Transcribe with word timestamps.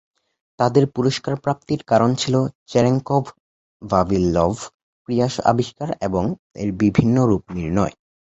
তাদের 0.59 0.83
পুরস্কার 0.87 1.33
প্রাপ্তির 1.35 1.81
কারণ 1.83 2.09
ছিল 2.15 2.35
চেরেংকভ-ভাভিলভ 2.67 4.55
ক্রিয়া 5.09 5.27
আবিষ্কার 5.45 5.89
এবং 6.01 6.23
এর 6.55 6.69
বিভিন্ন 6.81 7.17
রুপ 7.25 7.43
নির্ণয়। 7.55 7.93